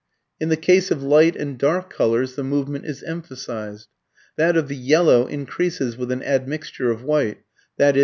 ]In 0.41 0.49
the 0.49 0.57
case 0.57 0.89
of 0.89 1.03
light 1.03 1.35
and 1.35 1.59
dark 1.59 1.93
colours 1.93 2.33
the 2.33 2.43
movement 2.43 2.85
is 2.87 3.03
emphasized. 3.03 3.87
That 4.35 4.57
of 4.57 4.67
the 4.67 4.75
yellow 4.75 5.27
increases 5.27 5.95
with 5.95 6.11
an 6.11 6.23
admixture 6.23 6.89
of 6.89 7.03
white, 7.03 7.43
i.e. 7.79 7.99